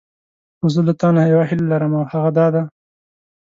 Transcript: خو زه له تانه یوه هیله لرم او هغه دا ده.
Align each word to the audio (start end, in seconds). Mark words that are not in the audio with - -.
خو 0.57 0.65
زه 0.73 0.81
له 0.87 0.93
تانه 0.99 1.21
یوه 1.31 1.43
هیله 1.49 1.65
لرم 1.71 1.91
او 1.99 2.03
هغه 2.11 2.29
دا 2.37 2.47
ده. 2.53 2.63